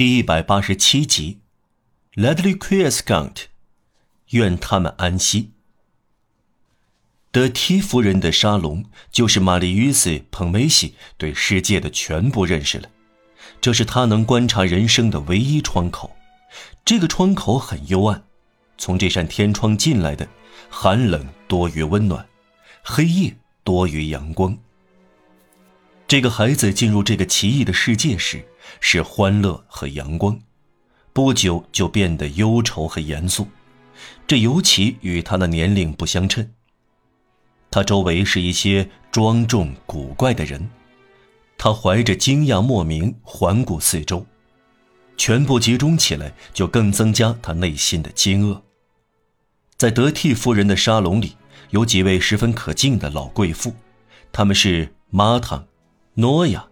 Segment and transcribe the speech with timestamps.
[0.00, 1.40] 第一百八十七集
[2.14, 3.36] ，Ledley Quiescant，
[4.30, 5.50] 愿他们安息。
[7.30, 12.88] 德梯夫人的沙龙就是玛丽·约瑟·彭梅西对世界的全部认识了，
[13.60, 16.16] 这是他能观察人生的唯一窗口。
[16.82, 18.24] 这个窗口很幽暗，
[18.78, 20.26] 从这扇天窗进来的
[20.70, 22.26] 寒冷多于温暖，
[22.82, 24.56] 黑夜多于阳光。
[26.10, 28.44] 这个孩子进入这个奇异的世界时
[28.80, 30.36] 是欢乐和阳光，
[31.12, 33.46] 不久就变得忧愁和严肃，
[34.26, 36.50] 这尤其与他的年龄不相称。
[37.70, 40.68] 他周围是一些庄重古怪的人，
[41.56, 44.26] 他怀着惊讶莫名环顾四周，
[45.16, 48.60] 全部集中起来就更增加他内心的惊愕。
[49.76, 51.36] 在德替夫人的沙龙里，
[51.70, 53.72] 有几位十分可敬的老贵妇，
[54.32, 55.64] 他们是玛塔。
[56.14, 56.68] 诺亚，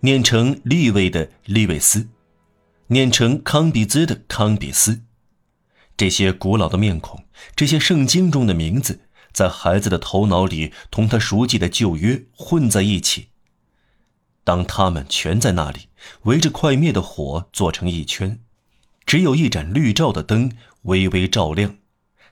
[0.00, 2.08] 念成利位的利维斯，
[2.88, 5.02] 念成康比兹的康比斯。
[5.96, 7.24] 这些古老的面孔，
[7.54, 13.28] 这些圣经中的名字，在孩子的头脑里同他熟记的旧约混在一起。
[14.42, 15.88] 当他们全在那里，
[16.22, 18.40] 围着快灭的火坐成一圈，
[19.06, 20.50] 只有一盏绿照的灯
[20.82, 21.76] 微微照亮，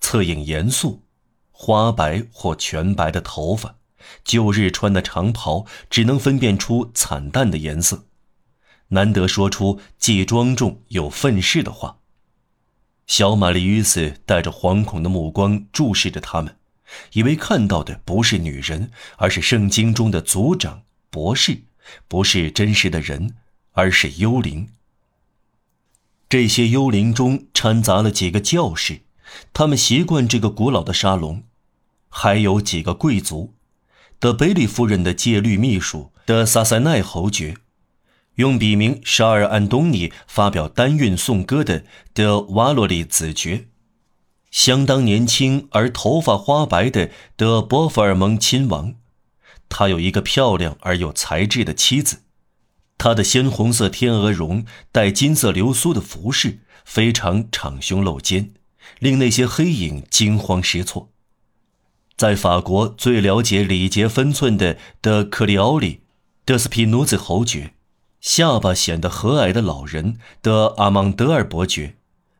[0.00, 1.04] 侧影严肃，
[1.50, 3.76] 花白或全白的头发。
[4.24, 8.06] 旧日穿的长袍只能分辨出惨淡的颜色，
[8.88, 11.98] 难得说出既庄重又愤世的话。
[13.06, 16.56] 小玛丽于斯带着惶恐的目光注视着他们，
[17.12, 21.62] 以为看到的不是女人，而是圣经中的族长、博士，
[22.08, 23.34] 不是真实的人，
[23.72, 24.68] 而是幽灵。
[26.28, 29.00] 这些幽灵中掺杂了几个教士，
[29.52, 31.42] 他们习惯这个古老的沙龙，
[32.08, 33.52] 还有几个贵族。
[34.22, 37.56] 德贝利夫人的戒律秘书德萨塞奈侯爵，
[38.36, 41.84] 用笔名沙尔安东尼发表单韵颂歌的
[42.14, 43.66] 德瓦洛里子爵，
[44.52, 48.94] 相当年轻而头发花白的德波弗尔蒙亲王，
[49.68, 52.20] 他有一个漂亮而有才智的妻子，
[52.96, 58.52] 他的鲜红色天鹅绒带金色流苏的服饰非常敞胸露肩，
[59.00, 61.11] 令那些黑影惊慌失措。
[62.16, 66.02] 在法国最了解礼节分寸的德克里奥里，
[66.44, 67.74] 德斯皮努兹侯爵，
[68.20, 71.96] 下巴显得和蔼的老人的阿芒德尔伯爵，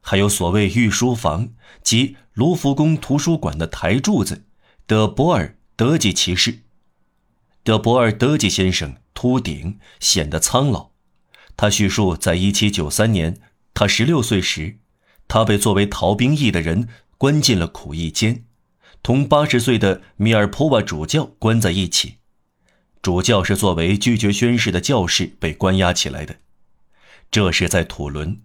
[0.00, 1.50] 还有所谓御书房
[1.82, 4.44] 及卢浮宫图书馆的台柱子
[4.86, 6.60] 的博尔德吉骑士。
[7.62, 10.90] 德博尔德吉先生秃顶，显得苍老。
[11.56, 13.40] 他叙述，在1793年，
[13.74, 14.78] 他16岁时，
[15.28, 16.88] 他被作为逃兵役的人
[17.18, 18.45] 关进了苦役间。
[19.06, 22.16] 同八十岁的米尔普瓦主教关在一起，
[23.00, 26.38] 主教是作为拒绝宣誓的教士被关押起来的。
[27.30, 28.40] 这是在土伦，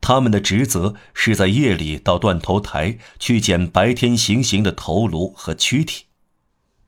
[0.00, 6.06] 他们的职责是在夜里到断头台去捡白天行刑的头颅和躯体。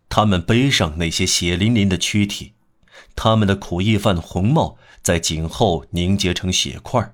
[0.08, 2.54] 他们背上那些血淋淋的躯体，
[3.14, 7.12] 他们的苦役犯红帽在颈后凝结成血块，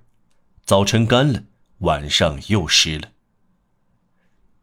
[0.65, 1.43] 早晨干了，
[1.79, 3.09] 晚上又湿了。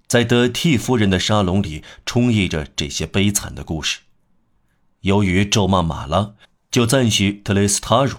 [0.10, 4.00] 在德替夫人的沙龙里，充溢着这些悲惨的故事。
[5.02, 6.34] 由于咒骂马拉，
[6.72, 8.18] 就赞许特雷斯塔鲁。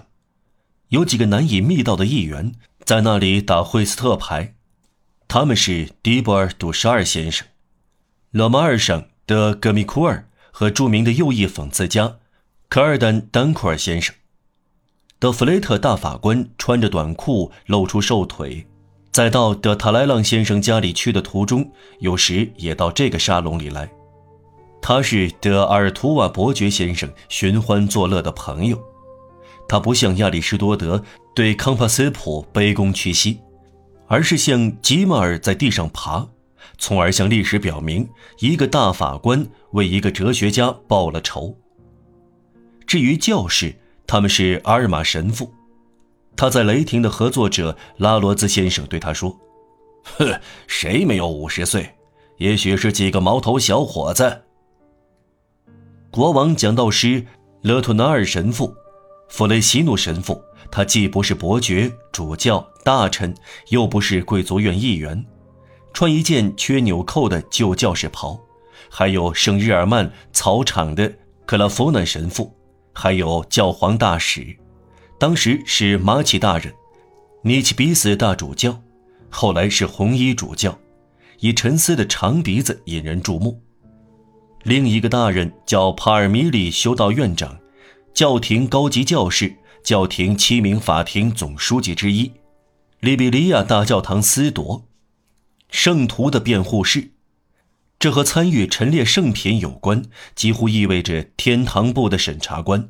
[0.87, 2.53] 有几个难以觅到的议员
[2.85, 4.55] 在那里打惠斯特牌，
[5.27, 7.45] 他们是迪博尔杜沙尔先生、
[8.31, 12.19] 勒马尔省的格米库尔和著名的右翼讽刺家
[12.69, 14.15] 卡尔丹丹库尔先生。
[15.19, 18.65] 德弗雷特大法官穿着短裤，露出瘦腿。
[19.11, 23.89] 在到德塔莱朗先生家里去的途中，有时也到这个沙龙里来。
[24.81, 28.81] 他是德尔图瓦伯爵先生寻欢作乐的朋友。
[29.67, 31.03] 他不像亚里士多德
[31.35, 33.39] 对康帕斯普卑躬屈膝，
[34.07, 36.25] 而是像吉马尔在地上爬，
[36.77, 41.57] 从而向历史表明一个大法官为一个哲学家报了仇。
[42.87, 43.75] 至于教士，
[44.07, 45.53] 他们是阿尔玛神父。
[46.35, 49.37] 他在雷霆的合作者拉罗兹先生对他说
[50.17, 51.95] ：“哼，谁没有五十岁？
[52.37, 54.41] 也许是几个毛头小伙子。”
[56.09, 57.25] 国王讲道师
[57.61, 58.73] 勒图纳尔神父、
[59.29, 63.33] 弗雷西努神父，他既不是伯爵、主教、大臣，
[63.69, 65.23] 又不是贵族院议员，
[65.93, 68.39] 穿一件缺纽扣的旧教士袍，
[68.89, 71.13] 还有圣日耳曼草场的
[71.45, 72.51] 克拉夫南神父，
[72.93, 74.57] 还有教皇大使。
[75.21, 76.73] 当时是马奇大人，
[77.43, 78.81] 尼奇比斯大主教，
[79.29, 80.75] 后来是红衣主教，
[81.41, 83.61] 以沉思的长鼻子引人注目。
[84.63, 87.59] 另一个大人叫帕尔米里修道院长，
[88.15, 92.31] 教廷高级教士教廷七名法庭总书记之一，
[92.99, 94.87] 利比里亚大教堂司铎，
[95.69, 97.11] 圣徒的辩护士。
[97.99, 100.01] 这和参与陈列圣品有关，
[100.33, 102.89] 几乎意味着天堂部的审查官。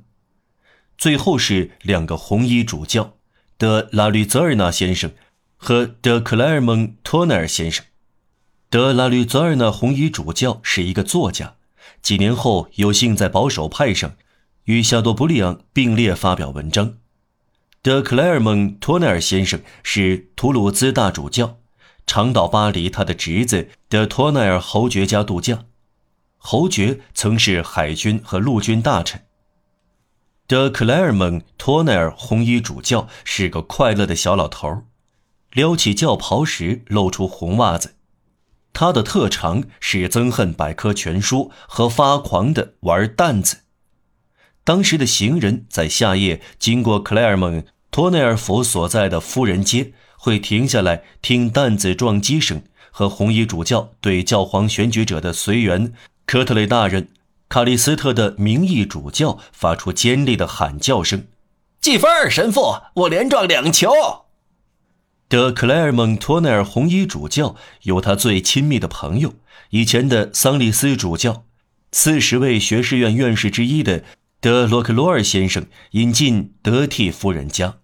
[1.01, 3.15] 最后是两个红衣主教，
[3.57, 5.11] 德拉吕泽尔纳先生
[5.57, 7.83] 和德克莱尔蒙托奈尔先生。
[8.69, 11.55] 德拉吕泽尔纳红衣主教是一个作家，
[12.03, 14.13] 几年后有幸在保守派上。
[14.65, 16.93] 与夏多布利昂并列发表文章。
[17.81, 21.57] 德克莱尔蒙托奈尔先生是图鲁兹大主教，
[22.05, 25.65] 常到巴黎他的侄子德托奈尔侯爵家度假。
[26.37, 29.23] 侯爵曾是海军和陆军大臣。
[30.51, 34.83] 德克莱尔蒙托奈尔红衣主教是个快乐的小老头，
[35.53, 37.95] 撩起教袍时露出红袜子。
[38.73, 43.59] 他的特长是憎恨百科全书和发狂的玩弹子。
[44.65, 52.61] 当时的行人在夏夜经过克莱尔蒙托内尔府所在的夫人街，会停下来听弹子撞击声
[52.91, 55.93] 和红衣主教对教皇选举者的随员
[56.25, 57.07] 科特雷大人
[57.51, 61.27] 卡利斯特的名义主教发出尖利的喊叫声
[61.81, 63.91] ：“计分，神父，我连撞两球。”
[65.27, 69.33] 德克莱尔蒙托内尔红衣主教有他最亲密的朋友，
[69.71, 71.43] 以前的桑利斯主教，
[71.91, 74.05] 四十位学士院院士之一的。
[74.39, 77.79] 德洛克罗尔先生引进德替夫人家。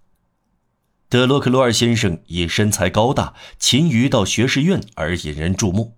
[1.09, 5.97] 德洛克罗尔先生以身材高大、勤于到学士院而引人注目。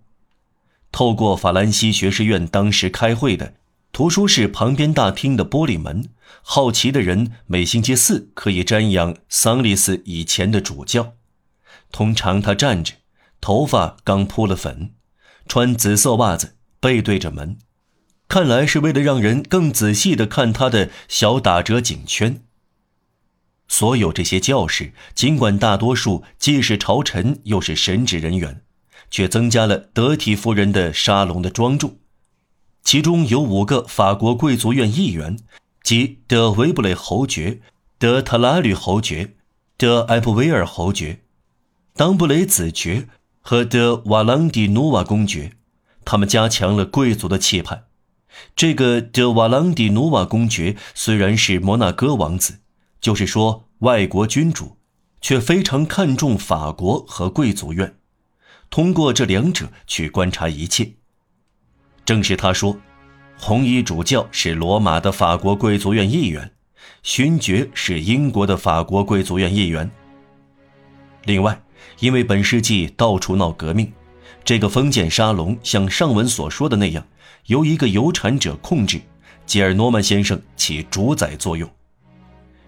[0.90, 3.54] 透过法兰西学士院当时开会的
[3.92, 6.10] 图书室旁边大厅的玻璃门，
[6.42, 11.14] 好奇的人每星期四可以瞻仰桑利斯以前的主教。
[11.90, 12.94] 通常他站着，
[13.40, 14.92] 头发刚铺了粉，
[15.48, 17.58] 穿紫色袜子，背对着门。
[18.28, 22.44] 看来是为了让人更仔细地看他的小打折颈圈。
[23.66, 28.62] 所有这些教士，尽管大多数既是朝臣又是神职人员，
[29.10, 31.98] 却增加了德体夫人的沙龙的庄重。
[32.82, 35.38] 其中有五个法国贵族院议员，
[35.82, 37.60] 即德维布雷侯爵、
[37.98, 39.34] 德特拉吕侯爵、
[39.76, 41.22] 德埃布维尔侯爵、
[41.94, 43.08] 当布雷子爵
[43.40, 45.52] 和德瓦朗蒂努瓦公爵，
[46.04, 47.84] 他们加强了贵族的气派。
[48.56, 52.60] 这个德瓦朗蒂努瓦公爵虽然是摩纳哥王子，
[53.00, 54.76] 就是说外国君主，
[55.20, 57.96] 却非常看重法国和贵族院，
[58.70, 60.94] 通过这两者去观察一切。
[62.10, 62.76] 正是他说，
[63.38, 66.50] 红衣主教是罗马的法国贵族院议员，
[67.04, 69.88] 勋爵是英国的法国贵族院议员。
[71.26, 71.56] 另外，
[72.00, 73.92] 因为本世纪到处闹革命，
[74.42, 77.06] 这个封建沙龙像上文所说的那样。
[77.46, 79.00] 由一个有产者控制，
[79.46, 81.70] 吉尔诺曼先生起主宰作用。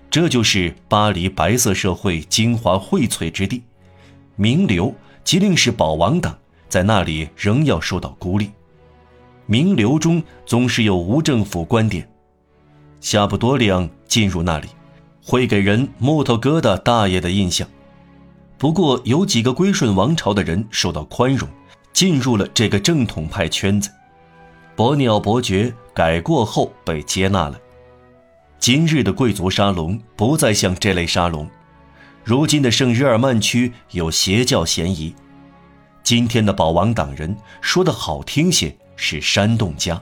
[0.09, 3.65] 这就是巴黎白色社会精华荟萃之地，
[4.37, 4.95] 名流
[5.25, 8.49] 即令是保王党，在那里仍要受到孤立。
[9.53, 12.09] 名流中总是有无政府观点。
[13.03, 14.69] 夏布多利昂进入那里，
[15.23, 17.69] 会给人木头疙瘩大爷的印象。
[18.57, 21.47] 不过有几个归顺王朝的人受到宽容，
[21.93, 23.91] 进入了这个正统派圈子。
[24.75, 27.61] 伯尼奥伯爵改过后被接纳了。
[28.59, 31.47] 今日的贵族沙龙不再像这类沙龙。
[32.25, 35.15] 如今的圣日耳曼区有邪教嫌疑。
[36.03, 40.01] 今天的保王党人说的好听些是煽动家。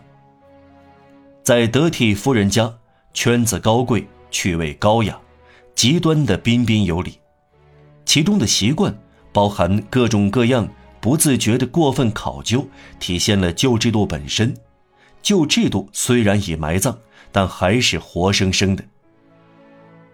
[1.42, 2.70] 在德体夫人家，
[3.14, 5.18] 圈子高贵，趣味高雅，
[5.74, 7.18] 极端的彬彬有礼。
[8.04, 8.94] 其中的习惯
[9.32, 10.68] 包含各种各样。
[11.00, 14.54] 不自觉的过分考究，体现了旧制度本身。
[15.22, 16.94] 旧制度虽然已埋葬，
[17.32, 18.84] 但还是活生生的。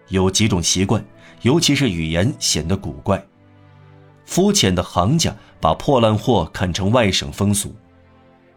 [0.07, 1.03] 有几种习惯，
[1.41, 3.21] 尤其是语言显得古怪。
[4.25, 7.75] 肤浅的行家把破烂货看成外省风俗，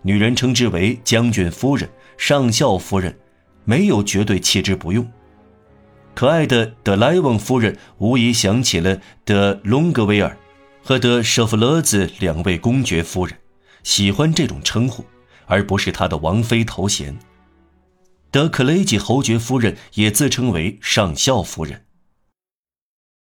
[0.03, 3.19] 女人称之为将军夫人、上校夫人，
[3.65, 5.07] 没有绝对弃之不用。
[6.15, 10.37] 可爱的德莱翁夫人无疑想起了德隆格维尔。
[10.83, 13.37] 和德舍弗勒子两位公爵夫人
[13.83, 15.05] 喜欢这种称呼，
[15.45, 17.17] 而不是他的王妃头衔。
[18.31, 21.85] 德克雷吉侯爵夫人也自称为上校夫人。